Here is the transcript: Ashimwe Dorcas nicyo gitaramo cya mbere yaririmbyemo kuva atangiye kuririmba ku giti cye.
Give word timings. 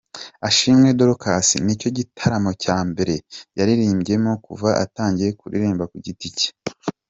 Ashimwe 0.47 0.87
Dorcas 0.99 1.47
nicyo 1.65 1.89
gitaramo 1.97 2.51
cya 2.63 2.77
mbere 2.89 3.15
yaririmbyemo 3.57 4.31
kuva 4.45 4.69
atangiye 4.83 5.29
kuririmba 5.39 5.83
ku 5.91 5.97
giti 6.05 6.29
cye. 6.37 6.49